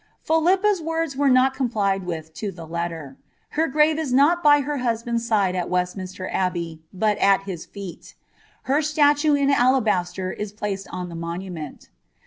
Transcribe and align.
Philippa'a 0.27 0.81
word* 0.81 1.13
were 1.13 1.29
not 1.29 1.53
complied 1.53 2.05
wiih 2.07 2.33
to 2.33 2.51
the 2.51 2.65
letter; 2.65 3.17
her 3.49 3.69
gn*eit 3.69 4.11
not 4.11 4.41
by 4.41 4.61
her 4.61 4.77
husband*! 4.77 5.21
side 5.21 5.55
at 5.55 5.67
Weiiminaier 5.69 6.27
Abbey, 6.33 6.81
but 6.91 7.19
at 7.19 7.41
hie 7.41 7.55
feet 7.57 8.15
tia 8.65 8.73
■talue 8.77 9.39
in 9.39 9.51
atabsBter 9.51 10.35
is 10.39 10.51
placed 10.51 10.87
on 10.89 11.09
the 11.09 11.15
monument.' 11.15 11.89